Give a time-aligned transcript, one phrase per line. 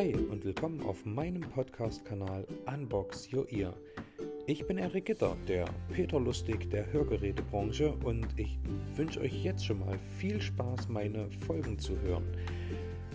[0.00, 3.74] Hi und willkommen auf meinem Podcast-Kanal Unbox Your Ear.
[4.46, 8.58] Ich bin Erik Gitter, der Peter Lustig der Hörgerätebranche und ich
[8.96, 12.24] wünsche euch jetzt schon mal viel Spaß, meine Folgen zu hören.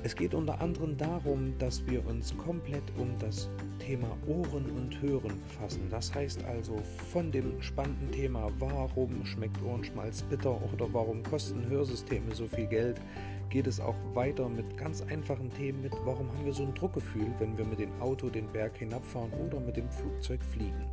[0.03, 3.49] Es geht unter anderem darum, dass wir uns komplett um das
[3.79, 5.87] Thema Ohren und Hören befassen.
[5.89, 6.77] Das heißt also
[7.11, 13.01] von dem spannenden Thema, warum schmeckt Ohrenschmalz bitter oder warum kosten Hörsysteme so viel Geld,
[13.49, 17.27] geht es auch weiter mit ganz einfachen Themen mit, warum haben wir so ein Druckgefühl,
[17.39, 20.85] wenn wir mit dem Auto den Berg hinabfahren oder mit dem Flugzeug fliegen.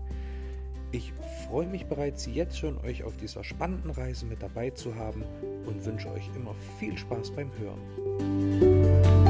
[0.91, 1.12] Ich
[1.48, 5.24] freue mich bereits jetzt schon, euch auf dieser spannenden Reise mit dabei zu haben
[5.65, 9.21] und wünsche euch immer viel Spaß beim Hören.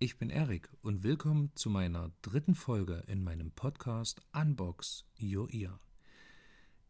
[0.00, 5.80] Ich bin Erik und willkommen zu meiner dritten Folge in meinem Podcast Unbox Your Ear.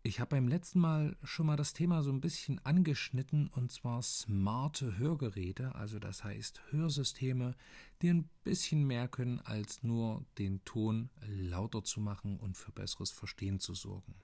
[0.03, 4.03] Ich habe beim letzten Mal schon mal das Thema so ein bisschen angeschnitten und zwar
[4.03, 7.55] smarte Hörgeräte, also das heißt Hörsysteme,
[8.03, 13.11] die ein bisschen mehr können als nur den Ton lauter zu machen und für besseres
[13.11, 14.17] Verstehen zu sorgen.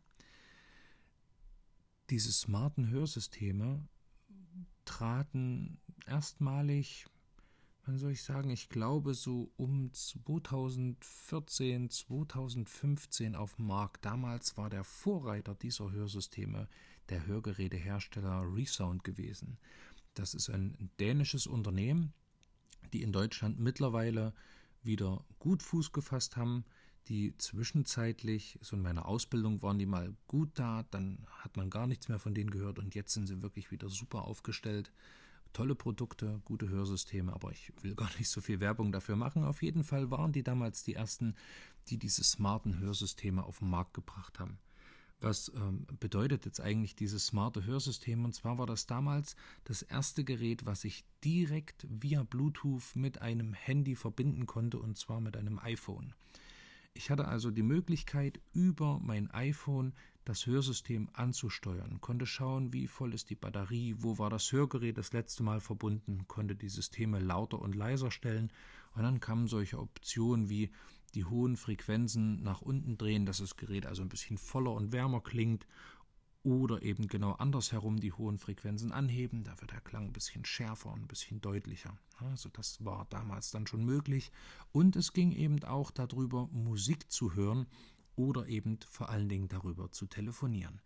[2.10, 3.88] Diese smarten Hörsysteme
[4.84, 7.06] traten erstmalig
[7.86, 14.04] wann soll ich sagen, ich glaube so um 2014, 2015 auf dem Markt.
[14.04, 16.68] Damals war der Vorreiter dieser Hörsysteme
[17.10, 19.58] der Hörgerätehersteller Resound gewesen.
[20.14, 22.12] Das ist ein dänisches Unternehmen,
[22.92, 24.32] die in Deutschland mittlerweile
[24.82, 26.64] wieder gut Fuß gefasst haben,
[27.08, 31.86] die zwischenzeitlich, so in meiner Ausbildung waren die mal gut da, dann hat man gar
[31.86, 34.90] nichts mehr von denen gehört und jetzt sind sie wirklich wieder super aufgestellt
[35.54, 39.44] tolle Produkte, gute Hörsysteme, aber ich will gar nicht so viel Werbung dafür machen.
[39.44, 41.34] Auf jeden Fall waren die damals die ersten,
[41.88, 44.58] die diese smarten Hörsysteme auf den Markt gebracht haben.
[45.20, 48.26] Was ähm, bedeutet jetzt eigentlich dieses smarte Hörsystem?
[48.26, 53.54] Und zwar war das damals das erste Gerät, was ich direkt via Bluetooth mit einem
[53.54, 56.12] Handy verbinden konnte, und zwar mit einem iPhone.
[56.96, 59.94] Ich hatte also die Möglichkeit, über mein iPhone
[60.24, 65.12] das Hörsystem anzusteuern, konnte schauen, wie voll ist die Batterie, wo war das Hörgerät das
[65.12, 68.52] letzte Mal verbunden, konnte die Systeme lauter und leiser stellen.
[68.94, 70.70] Und dann kamen solche Optionen wie
[71.14, 75.20] die hohen Frequenzen nach unten drehen, dass das Gerät also ein bisschen voller und wärmer
[75.20, 75.66] klingt
[76.44, 80.92] oder eben genau andersherum die hohen Frequenzen anheben, da wird der Klang ein bisschen schärfer
[80.92, 81.98] und ein bisschen deutlicher.
[82.18, 84.30] Also das war damals dann schon möglich
[84.70, 87.66] und es ging eben auch darüber, Musik zu hören
[88.14, 90.80] oder eben vor allen Dingen darüber zu telefonieren.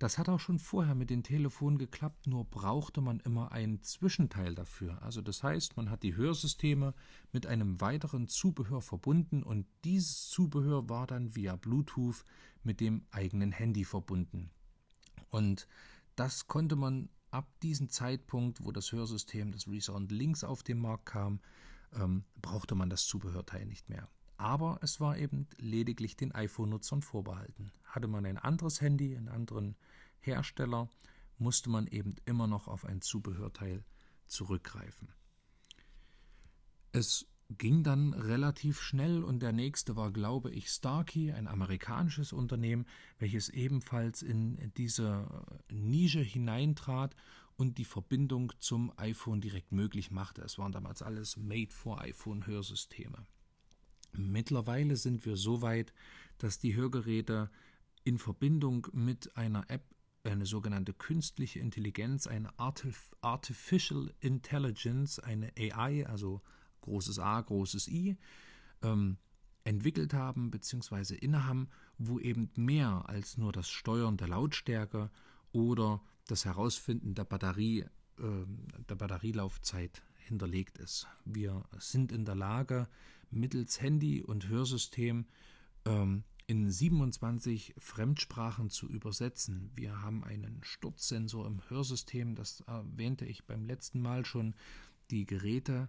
[0.00, 4.54] Das hat auch schon vorher mit den Telefonen geklappt, nur brauchte man immer ein Zwischenteil
[4.54, 5.00] dafür.
[5.02, 6.94] Also das heißt, man hat die Hörsysteme
[7.32, 12.24] mit einem weiteren Zubehör verbunden und dieses Zubehör war dann via Bluetooth
[12.62, 14.50] mit dem eigenen Handy verbunden.
[15.30, 15.66] Und
[16.16, 21.06] das konnte man ab diesem Zeitpunkt, wo das Hörsystem, das Resound links auf den Markt
[21.06, 21.40] kam,
[21.94, 24.08] ähm, brauchte man das Zubehörteil nicht mehr
[24.40, 27.72] aber es war eben lediglich den iPhone-Nutzern vorbehalten.
[27.84, 29.76] Hatte man ein anderes Handy, einen anderen
[30.18, 30.88] Hersteller,
[31.36, 33.84] musste man eben immer noch auf ein Zubehörteil
[34.28, 35.12] zurückgreifen.
[36.92, 37.26] Es
[37.58, 42.86] ging dann relativ schnell und der nächste war, glaube ich, Starkey, ein amerikanisches Unternehmen,
[43.18, 45.26] welches ebenfalls in diese
[45.68, 47.16] Nische hineintrat
[47.56, 50.42] und die Verbindung zum iPhone direkt möglich machte.
[50.42, 53.26] Es waren damals alles Made-for-iPhone-Hörsysteme.
[54.12, 55.92] Mittlerweile sind wir so weit,
[56.38, 57.50] dass die Hörgeräte
[58.04, 59.84] in Verbindung mit einer App
[60.22, 66.42] eine sogenannte künstliche Intelligenz, eine Artificial Intelligence, eine AI, also
[66.80, 68.16] großes A, großes I,
[68.82, 69.18] ähm,
[69.64, 71.14] entwickelt haben bzw.
[71.14, 71.68] innehaben,
[71.98, 75.10] wo eben mehr als nur das Steuern der Lautstärke
[75.52, 77.80] oder das Herausfinden der Batterie,
[78.18, 78.46] äh,
[78.88, 81.06] der Batterielaufzeit hinterlegt ist.
[81.24, 82.88] Wir sind in der Lage,
[83.30, 85.26] mittels Handy und Hörsystem
[85.84, 89.70] ähm, in 27 Fremdsprachen zu übersetzen.
[89.74, 94.54] Wir haben einen Sturzsensor im Hörsystem, das erwähnte ich beim letzten Mal schon.
[95.10, 95.88] Die Geräte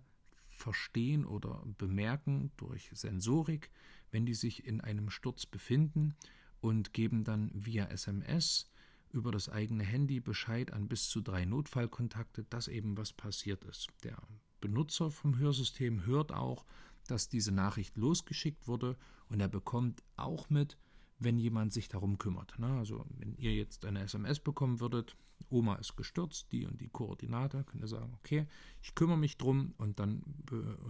[0.61, 3.71] verstehen oder bemerken durch Sensorik,
[4.11, 6.15] wenn die sich in einem Sturz befinden
[6.61, 8.71] und geben dann via SMS
[9.09, 13.89] über das eigene Handy Bescheid an bis zu drei Notfallkontakte, dass eben was passiert ist.
[14.03, 14.17] Der
[14.61, 16.65] Benutzer vom Hörsystem hört auch,
[17.07, 18.97] dass diese Nachricht losgeschickt wurde
[19.27, 20.77] und er bekommt auch mit,
[21.21, 22.57] wenn jemand sich darum kümmert.
[22.57, 22.67] Ne?
[22.67, 25.15] Also wenn ihr jetzt eine SMS bekommen würdet,
[25.49, 28.47] Oma ist gestürzt, die und die Koordinate, könnt ihr sagen, okay,
[28.81, 30.23] ich kümmere mich drum und dann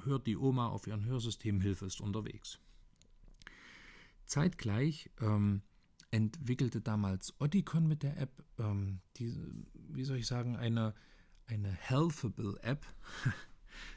[0.06, 2.60] hört die Oma auf ihrem Hörsystem, Hilfe ist unterwegs.
[4.26, 5.62] Zeitgleich ähm,
[6.12, 9.36] entwickelte damals Oticon mit der App, ähm, die,
[9.74, 10.94] wie soll ich sagen, eine,
[11.48, 12.86] eine Healthable App.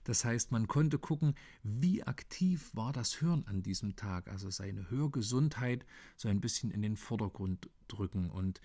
[0.04, 4.90] Das heißt, man konnte gucken, wie aktiv war das Hören an diesem Tag, also seine
[4.90, 5.84] Hörgesundheit
[6.16, 8.30] so ein bisschen in den Vordergrund drücken.
[8.30, 8.60] Und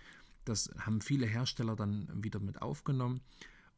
[0.46, 3.22] das haben viele Hersteller dann wieder mit aufgenommen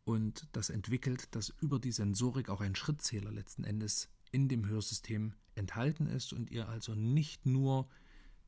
[0.03, 5.33] und das entwickelt, dass über die Sensorik auch ein Schrittzähler letzten Endes in dem Hörsystem
[5.55, 7.87] enthalten ist und ihr also nicht nur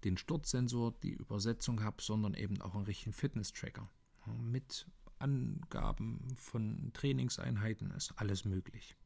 [0.03, 3.89] den Sturzsensor, die Übersetzung habt, sondern eben auch einen richtigen Fitness-Tracker.
[4.41, 4.87] Mit
[5.23, 8.97] Angaben von Trainingseinheiten ist alles möglich.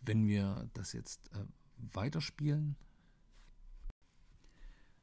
[0.00, 1.44] Wenn wir das jetzt äh,
[1.76, 2.76] weiterspielen,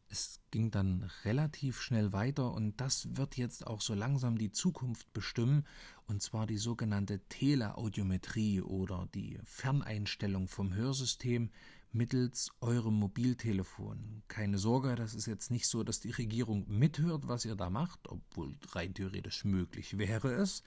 [0.09, 5.11] es ging dann relativ schnell weiter und das wird jetzt auch so langsam die Zukunft
[5.13, 5.65] bestimmen,
[6.07, 11.51] und zwar die sogenannte Teleaudiometrie oder die Ferneinstellung vom Hörsystem
[11.91, 14.23] mittels eurem Mobiltelefon.
[14.27, 17.99] Keine Sorge, das ist jetzt nicht so, dass die Regierung mithört, was ihr da macht,
[18.07, 20.63] obwohl rein theoretisch möglich wäre es.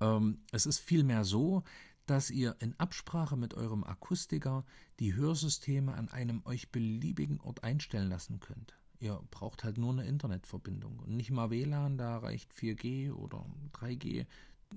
[0.00, 1.64] Ähm, es ist vielmehr so,
[2.08, 4.64] dass ihr in Absprache mit eurem Akustiker
[4.98, 8.74] die Hörsysteme an einem euch beliebigen Ort einstellen lassen könnt.
[8.98, 13.44] Ihr braucht halt nur eine Internetverbindung und nicht mal WLAN, da reicht 4G oder
[13.74, 14.26] 3G,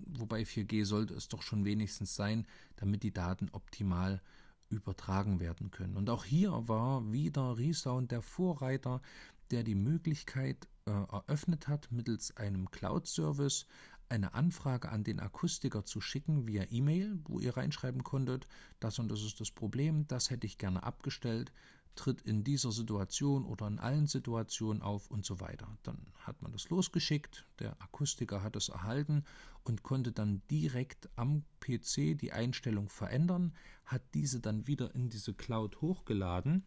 [0.07, 2.45] wobei 4G sollte es doch schon wenigstens sein,
[2.75, 4.21] damit die Daten optimal
[4.69, 5.95] übertragen werden können.
[5.95, 9.01] Und auch hier war wieder Resound der Vorreiter,
[9.51, 13.65] der die Möglichkeit äh, eröffnet hat, mittels einem Cloud-Service
[14.11, 18.47] eine Anfrage an den Akustiker zu schicken via E-Mail, wo ihr reinschreiben konntet,
[18.79, 21.51] das und das ist das Problem, das hätte ich gerne abgestellt,
[21.95, 25.67] tritt in dieser Situation oder in allen Situationen auf und so weiter.
[25.83, 29.23] Dann hat man das losgeschickt, der Akustiker hat es erhalten
[29.63, 33.53] und konnte dann direkt am PC die Einstellung verändern,
[33.85, 36.65] hat diese dann wieder in diese Cloud hochgeladen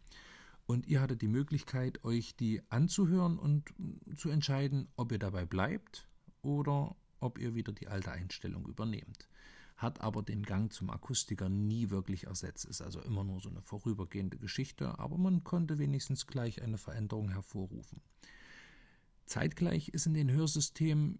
[0.65, 3.73] und ihr hattet die Möglichkeit, euch die anzuhören und
[4.15, 6.07] zu entscheiden, ob ihr dabei bleibt
[6.41, 9.27] oder ob ihr wieder die alte Einstellung übernehmt
[9.77, 12.65] hat aber den Gang zum Akustiker nie wirklich ersetzt.
[12.65, 17.29] Ist also immer nur so eine vorübergehende Geschichte, aber man konnte wenigstens gleich eine Veränderung
[17.29, 18.01] hervorrufen.
[19.25, 21.19] Zeitgleich ist in den Hörsystemen,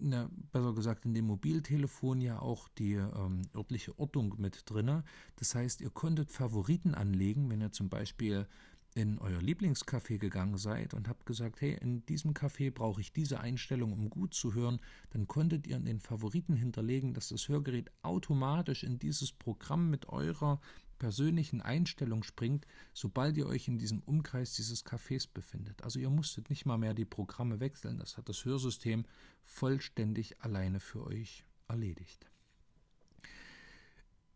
[0.00, 5.04] na, besser gesagt in dem Mobiltelefon ja auch die ähm, örtliche Ortung mit drin.
[5.36, 8.48] Das heißt, ihr konntet Favoriten anlegen, wenn ihr zum Beispiel
[8.94, 13.40] in euer Lieblingscafé gegangen seid und habt gesagt, hey, in diesem Café brauche ich diese
[13.40, 17.90] Einstellung, um gut zu hören, dann konntet ihr in den Favoriten hinterlegen, dass das Hörgerät
[18.02, 20.60] automatisch in dieses Programm mit eurer
[20.98, 25.82] persönlichen Einstellung springt, sobald ihr euch in diesem Umkreis dieses Cafés befindet.
[25.82, 29.04] Also ihr musstet nicht mal mehr die Programme wechseln, das hat das Hörsystem
[29.44, 32.26] vollständig alleine für euch erledigt.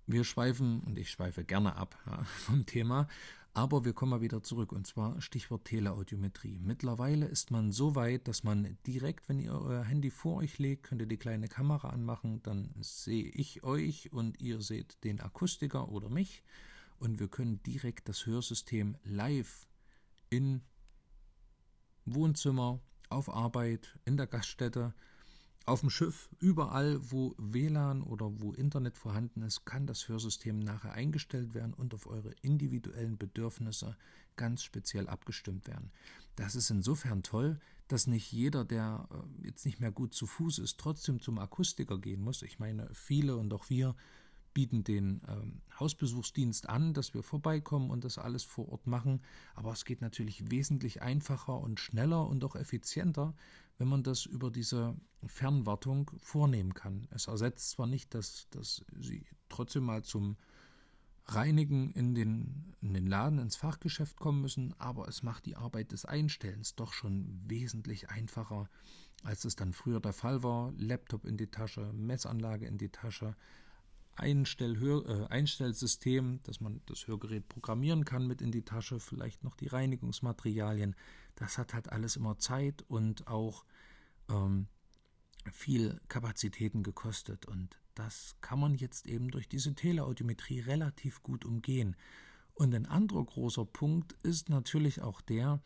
[0.07, 3.09] Wir schweifen, und ich schweife gerne ab ja, vom Thema,
[3.55, 6.59] aber wir kommen mal wieder zurück, und zwar Stichwort Teleaudiometrie.
[6.59, 10.83] Mittlerweile ist man so weit, dass man direkt, wenn ihr euer Handy vor euch legt,
[10.83, 15.89] könnt ihr die kleine Kamera anmachen, dann sehe ich euch und ihr seht den Akustiker
[15.89, 16.43] oder mich
[16.99, 19.69] und wir können direkt das Hörsystem live
[20.31, 20.63] in
[22.07, 24.95] Wohnzimmer, auf Arbeit, in der Gaststätte
[25.67, 30.93] auf dem Schiff, überall, wo WLAN oder wo Internet vorhanden ist, kann das Hörsystem nachher
[30.93, 33.97] eingestellt werden und auf eure individuellen Bedürfnisse
[34.37, 35.91] ganz speziell abgestimmt werden.
[36.37, 40.59] Das ist insofern toll, dass nicht jeder, der äh, jetzt nicht mehr gut zu Fuß
[40.59, 42.43] ist, trotzdem zum Akustiker gehen muss.
[42.43, 43.95] Ich meine, viele und auch wir
[44.55, 49.21] bieten den ähm, Hausbesuchsdienst an, dass wir vorbeikommen und das alles vor Ort machen.
[49.55, 53.35] Aber es geht natürlich wesentlich einfacher und schneller und auch effizienter,
[53.79, 54.97] wenn man das über diese
[55.27, 57.09] Fernwartung vornehmen kann.
[57.11, 60.37] Es ersetzt zwar nicht, dass, dass Sie trotzdem mal zum
[61.27, 65.93] Reinigen in den, in den Laden, ins Fachgeschäft kommen müssen, aber es macht die Arbeit
[65.93, 68.69] des Einstellens doch schon wesentlich einfacher,
[69.23, 70.73] als es dann früher der Fall war.
[70.77, 73.35] Laptop in die Tasche, Messanlage in die Tasche,
[74.17, 79.55] Einstellhör, äh, Einstellsystem, dass man das Hörgerät programmieren kann mit in die Tasche, vielleicht noch
[79.57, 80.95] die Reinigungsmaterialien.
[81.37, 83.65] Das hat halt alles immer Zeit und auch
[84.29, 84.69] ähm,
[85.53, 87.47] viel Kapazitäten gekostet.
[87.47, 91.97] Und das kann man jetzt eben durch diese Teleaudiometrie relativ gut umgehen.
[92.55, 95.61] Und ein anderer großer Punkt ist natürlich auch der,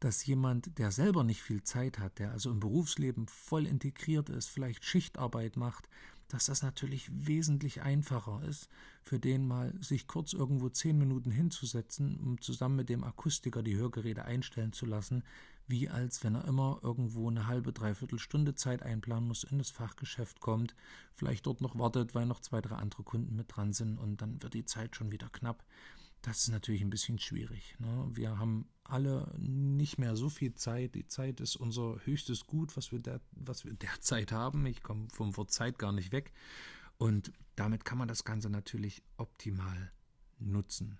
[0.00, 4.48] dass jemand, der selber nicht viel Zeit hat, der also im Berufsleben voll integriert ist,
[4.48, 5.88] vielleicht Schichtarbeit macht,
[6.32, 8.70] dass das natürlich wesentlich einfacher ist,
[9.02, 13.76] für den mal sich kurz irgendwo zehn Minuten hinzusetzen, um zusammen mit dem Akustiker die
[13.76, 15.24] Hörgeräte einstellen zu lassen,
[15.66, 19.70] wie als wenn er immer irgendwo eine halbe, dreiviertel Stunde Zeit einplanen muss, in das
[19.70, 20.74] Fachgeschäft kommt,
[21.14, 24.42] vielleicht dort noch wartet, weil noch zwei, drei andere Kunden mit dran sind und dann
[24.42, 25.62] wird die Zeit schon wieder knapp.
[26.22, 27.76] Das ist natürlich ein bisschen schwierig.
[27.78, 28.08] Ne?
[28.14, 30.94] Wir haben alle nicht mehr so viel Zeit.
[30.94, 34.66] Die Zeit ist unser höchstes Gut, was wir, der, was wir derzeit haben.
[34.66, 36.32] Ich komme vom Wort Zeit gar nicht weg.
[36.98, 39.90] Und damit kann man das Ganze natürlich optimal
[40.38, 40.98] nutzen.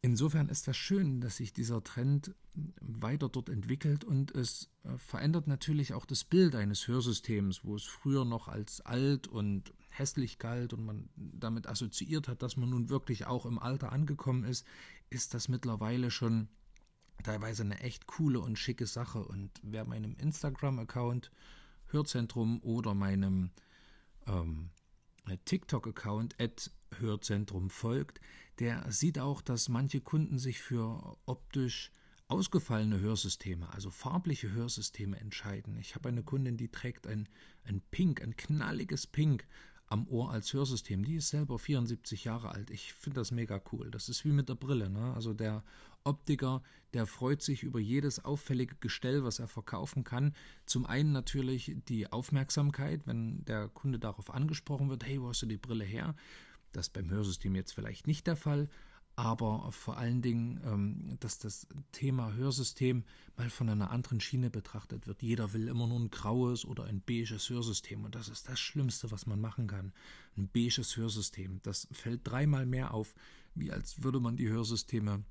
[0.00, 2.34] Insofern ist das schön, dass sich dieser Trend
[2.80, 7.84] weiter dort entwickelt und es äh, verändert natürlich auch das Bild eines Hörsystems, wo es
[7.84, 12.88] früher noch als alt und hässlich galt und man damit assoziiert hat, dass man nun
[12.88, 14.66] wirklich auch im Alter angekommen ist,
[15.10, 16.48] ist das mittlerweile schon
[17.22, 19.24] teilweise eine echt coole und schicke Sache.
[19.24, 21.30] Und wer meinem Instagram-Account
[21.86, 23.50] Hörzentrum oder meinem
[24.26, 24.70] ähm,
[25.44, 26.36] TikTok-Account
[26.98, 28.20] Hörzentrum folgt,
[28.58, 31.90] der sieht auch, dass manche Kunden sich für optisch
[32.28, 35.76] ausgefallene Hörsysteme, also farbliche Hörsysteme entscheiden.
[35.76, 37.28] Ich habe eine Kundin, die trägt ein,
[37.64, 39.46] ein Pink, ein knalliges Pink
[39.92, 41.04] am Ohr als Hörsystem.
[41.04, 42.70] Die ist selber 74 Jahre alt.
[42.70, 43.90] Ich finde das mega cool.
[43.90, 44.88] Das ist wie mit der Brille.
[44.88, 45.12] Ne?
[45.14, 45.62] Also der
[46.02, 46.62] Optiker,
[46.94, 50.34] der freut sich über jedes auffällige Gestell, was er verkaufen kann.
[50.64, 55.46] Zum einen natürlich die Aufmerksamkeit, wenn der Kunde darauf angesprochen wird, hey, wo hast du
[55.46, 56.16] die Brille her?
[56.72, 58.70] Das ist beim Hörsystem jetzt vielleicht nicht der Fall
[59.16, 63.04] aber vor allen Dingen, ähm, dass das Thema Hörsystem
[63.36, 65.22] mal von einer anderen Schiene betrachtet wird.
[65.22, 69.10] Jeder will immer nur ein graues oder ein beiges Hörsystem und das ist das Schlimmste,
[69.10, 69.92] was man machen kann.
[70.36, 73.14] Ein beiges Hörsystem, das fällt dreimal mehr auf,
[73.54, 75.24] wie als würde man die Hörsysteme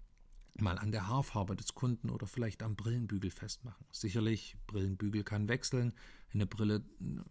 [0.59, 3.85] mal an der Haarfarbe des Kunden oder vielleicht am Brillenbügel festmachen.
[3.91, 5.93] Sicherlich, Brillenbügel kann wechseln.
[6.33, 6.83] Eine Brille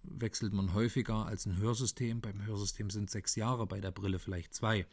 [0.02, 2.20] wechselt man häufiger als ein Hörsystem.
[2.20, 4.86] Beim Hörsystem sind sechs Jahre, bei der Brille vielleicht zwei.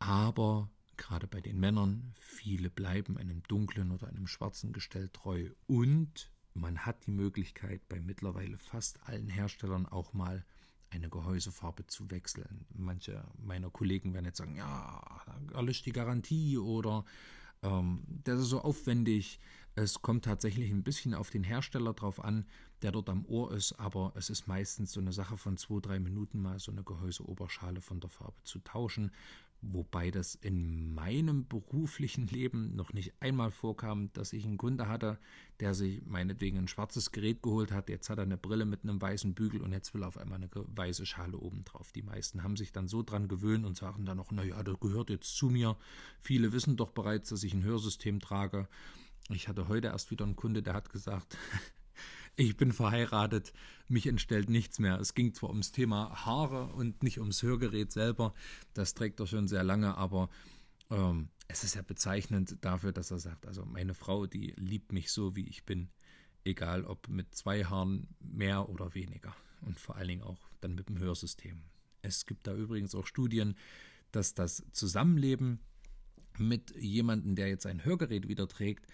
[0.00, 5.50] Aber gerade bei den Männern, viele bleiben einem dunklen oder einem schwarzen Gestell treu.
[5.66, 10.44] Und man hat die Möglichkeit, bei mittlerweile fast allen Herstellern auch mal
[10.90, 12.66] eine Gehäusefarbe zu wechseln.
[12.74, 15.22] Manche meiner Kollegen werden jetzt sagen, ja,
[15.54, 17.04] erlischt die Garantie oder
[17.62, 19.38] ähm, das ist so aufwendig.
[19.76, 22.46] Es kommt tatsächlich ein bisschen auf den Hersteller drauf an,
[22.82, 26.00] der dort am Ohr ist, aber es ist meistens so eine Sache von zwei, drei
[26.00, 29.12] Minuten mal so eine Gehäuseoberschale von der Farbe zu tauschen
[29.62, 35.18] wobei das in meinem beruflichen Leben noch nicht einmal vorkam, dass ich einen Kunde hatte,
[35.60, 39.00] der sich meinetwegen ein schwarzes Gerät geholt hat, jetzt hat er eine Brille mit einem
[39.00, 41.92] weißen Bügel und jetzt will er auf einmal eine weiße Schale oben drauf.
[41.92, 45.10] Die meisten haben sich dann so dran gewöhnt und sagen dann noch, naja, das gehört
[45.10, 45.76] jetzt zu mir.
[46.20, 48.68] Viele wissen doch bereits, dass ich ein Hörsystem trage.
[49.28, 51.36] Ich hatte heute erst wieder einen Kunde, der hat gesagt,
[52.36, 53.52] ich bin verheiratet,
[53.88, 54.98] mich entstellt nichts mehr.
[54.98, 58.34] Es ging zwar ums Thema Haare und nicht ums Hörgerät selber,
[58.74, 60.30] das trägt er schon sehr lange, aber
[60.90, 65.10] ähm, es ist ja bezeichnend dafür, dass er sagt, also meine Frau, die liebt mich
[65.10, 65.88] so, wie ich bin,
[66.44, 70.88] egal ob mit zwei Haaren mehr oder weniger und vor allen Dingen auch dann mit
[70.88, 71.62] dem Hörsystem.
[72.02, 73.56] Es gibt da übrigens auch Studien,
[74.12, 75.60] dass das Zusammenleben
[76.38, 78.86] mit jemandem, der jetzt ein Hörgerät wieder trägt,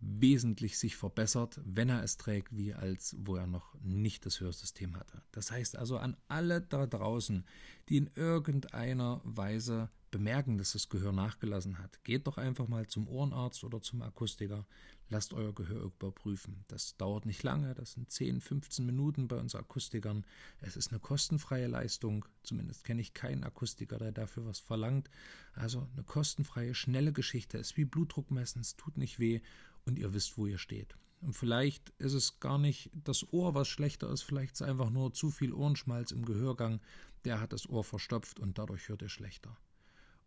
[0.00, 4.96] wesentlich sich verbessert, wenn er es trägt, wie als wo er noch nicht das Hörsystem
[4.96, 5.22] hatte.
[5.32, 7.44] Das heißt also an alle da draußen,
[7.88, 13.08] die in irgendeiner Weise bemerken, dass das Gehör nachgelassen hat, geht doch einfach mal zum
[13.08, 14.64] Ohrenarzt oder zum Akustiker,
[15.08, 16.64] lasst euer Gehör überprüfen.
[16.68, 20.24] Das dauert nicht lange, das sind 10, 15 Minuten bei uns Akustikern.
[20.60, 25.10] Es ist eine kostenfreie Leistung, zumindest kenne ich keinen Akustiker, der dafür was verlangt.
[25.52, 29.40] Also eine kostenfreie, schnelle Geschichte, es ist wie Blutdruck messen, es tut nicht weh
[29.86, 30.96] und ihr wisst, wo ihr steht.
[31.20, 34.90] Und vielleicht ist es gar nicht das Ohr, was schlechter ist, vielleicht ist es einfach
[34.90, 36.80] nur zu viel Ohrenschmalz im Gehörgang,
[37.24, 39.56] der hat das Ohr verstopft und dadurch hört ihr schlechter.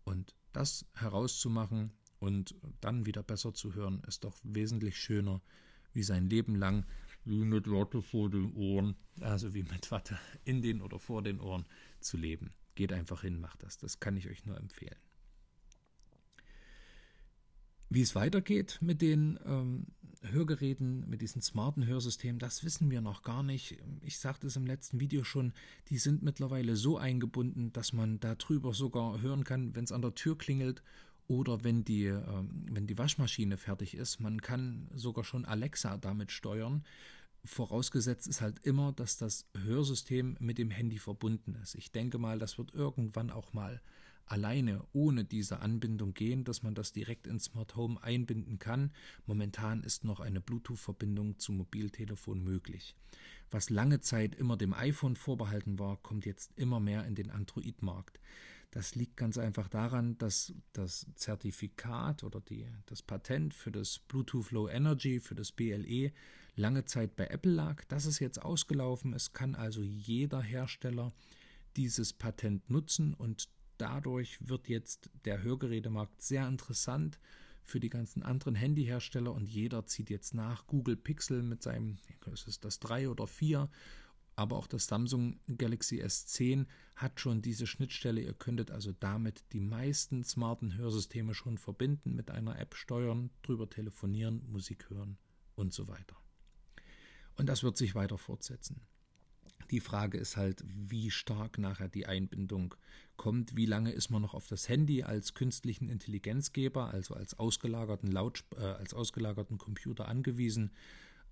[0.04, 5.42] Und das herauszumachen und dann wieder besser zu hören, ist doch wesentlich schöner,
[5.94, 6.86] wie sein Leben lang
[7.28, 11.42] wie mit Watte vor den Ohren, also wie mit Watte in den oder vor den
[11.42, 11.66] Ohren
[12.00, 12.54] zu leben.
[12.76, 13.78] Geht einfach hin, macht das.
[13.78, 14.98] Das kann ich euch nur empfehlen.
[17.90, 19.88] Wie es weitergeht mit den ähm,
[20.22, 23.78] Hörgeräten, mit diesen smarten Hörsystemen, das wissen wir noch gar nicht.
[24.02, 25.54] Ich sagte es im letzten Video schon,
[25.90, 30.16] die sind mittlerweile so eingebunden, dass man darüber sogar hören kann, wenn es an der
[30.16, 30.84] Tür klingelt
[31.28, 34.20] oder wenn die, ähm, wenn die Waschmaschine fertig ist.
[34.20, 36.84] Man kann sogar schon Alexa damit steuern.
[37.46, 41.76] Vorausgesetzt ist halt immer, dass das Hörsystem mit dem Handy verbunden ist.
[41.76, 43.82] Ich denke mal, das wird irgendwann auch mal
[44.28, 48.92] alleine ohne diese Anbindung gehen, dass man das direkt ins Smart Home einbinden kann.
[49.26, 52.96] Momentan ist noch eine Bluetooth-Verbindung zum Mobiltelefon möglich.
[53.50, 58.20] Was lange Zeit immer dem iPhone vorbehalten war, kommt jetzt immer mehr in den Android-Markt.
[58.72, 64.52] Das liegt ganz einfach daran, dass das Zertifikat oder die, das Patent für das Bluetooth
[64.52, 66.12] Low Energy, für das BLE,
[66.56, 67.86] lange Zeit bei Apple lag.
[67.86, 69.14] Das ist jetzt ausgelaufen.
[69.14, 71.14] Es kann also jeder Hersteller
[71.78, 77.20] dieses Patent nutzen und dadurch wird jetzt der Hörgerätemarkt sehr interessant
[77.64, 80.68] für die ganzen anderen Handyhersteller und jeder zieht jetzt nach.
[80.68, 81.98] Google Pixel mit seinem,
[82.32, 83.70] ist es das 3 oder 4,
[84.36, 88.22] aber auch das Samsung Galaxy S10 hat schon diese Schnittstelle.
[88.22, 93.70] Ihr könntet also damit die meisten smarten Hörsysteme schon verbinden, mit einer App steuern, drüber
[93.70, 95.18] telefonieren, Musik hören
[95.56, 96.16] und so weiter.
[97.36, 98.82] Und das wird sich weiter fortsetzen.
[99.72, 102.76] Die Frage ist halt, wie stark nachher die Einbindung
[103.18, 108.12] kommt, wie lange ist man noch auf das Handy als künstlichen Intelligenzgeber, also als ausgelagerten
[108.12, 110.72] Laut, äh, als ausgelagerten Computer angewiesen?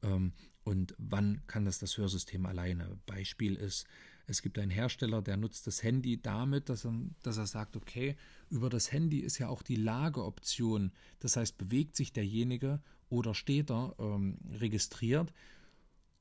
[0.01, 2.97] Ähm, und wann kann das das Hörsystem alleine.
[3.05, 3.85] Beispiel ist,
[4.27, 8.15] es gibt einen Hersteller, der nutzt das Handy damit, dass er, dass er sagt, okay,
[8.49, 13.69] über das Handy ist ja auch die Lageoption, das heißt, bewegt sich derjenige oder steht
[13.69, 15.31] er ähm, registriert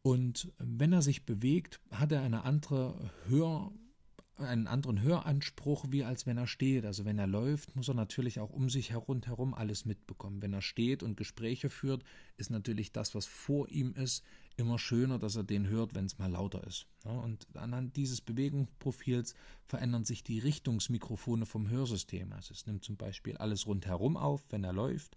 [0.04, 3.72] und wenn er sich bewegt, hat er eine andere Hör,
[4.36, 6.84] einen anderen Höranspruch, wie als wenn er steht.
[6.84, 10.42] Also wenn er läuft, muss er natürlich auch um sich herum alles mitbekommen.
[10.42, 12.04] Wenn er steht und Gespräche führt,
[12.36, 14.22] ist natürlich das, was vor ihm ist,
[14.58, 16.86] immer schöner, dass er den hört, wenn es mal lauter ist.
[17.04, 19.34] und anhand dieses Bewegungsprofils
[19.64, 22.30] verändern sich die Richtungsmikrofone vom Hörsystem.
[22.34, 25.16] Also es nimmt zum Beispiel alles rundherum auf, wenn er läuft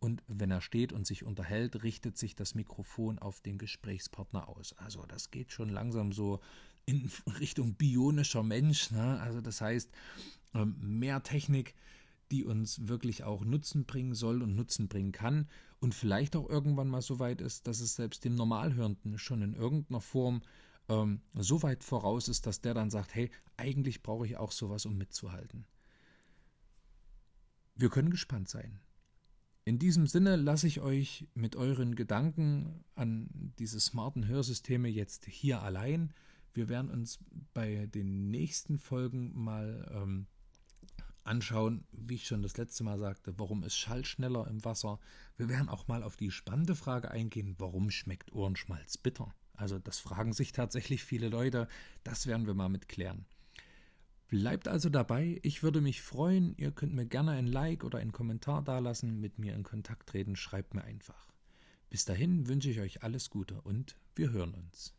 [0.00, 4.72] und wenn er steht und sich unterhält, richtet sich das Mikrofon auf den Gesprächspartner aus.
[4.78, 6.40] Also das geht schon langsam so
[6.86, 8.90] in Richtung bionischer Mensch.
[8.90, 9.20] Ne?
[9.20, 9.90] Also das heißt,
[10.54, 11.74] ähm, mehr Technik,
[12.30, 15.48] die uns wirklich auch Nutzen bringen soll und Nutzen bringen kann
[15.80, 19.54] und vielleicht auch irgendwann mal so weit ist, dass es selbst dem Normalhörenden schon in
[19.54, 20.42] irgendeiner Form
[20.88, 24.86] ähm, so weit voraus ist, dass der dann sagt, hey, eigentlich brauche ich auch sowas,
[24.86, 25.66] um mitzuhalten.
[27.74, 28.80] Wir können gespannt sein.
[29.68, 35.60] In diesem Sinne lasse ich euch mit euren Gedanken an diese smarten Hörsysteme jetzt hier
[35.60, 36.14] allein.
[36.54, 37.18] Wir werden uns
[37.52, 40.26] bei den nächsten Folgen mal ähm,
[41.22, 45.00] anschauen, wie ich schon das letzte Mal sagte, warum ist Schall schneller im Wasser.
[45.36, 49.34] Wir werden auch mal auf die spannende Frage eingehen, warum schmeckt Ohrenschmalz bitter.
[49.52, 51.68] Also das fragen sich tatsächlich viele Leute.
[52.04, 53.26] Das werden wir mal mit klären.
[54.28, 58.12] Bleibt also dabei, ich würde mich freuen, ihr könnt mir gerne ein Like oder einen
[58.12, 61.28] Kommentar dalassen, mit mir in Kontakt treten, schreibt mir einfach.
[61.88, 64.97] Bis dahin wünsche ich euch alles Gute und wir hören uns.